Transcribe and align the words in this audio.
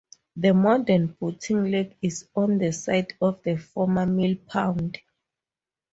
The 0.35 0.51
modern 0.55 1.15
boating 1.19 1.65
lake 1.65 1.95
is 2.01 2.27
on 2.35 2.57
the 2.57 2.71
site 2.71 3.13
of 3.21 3.43
the 3.43 3.55
former 3.55 4.07
mill 4.07 4.35
pond. 4.47 4.97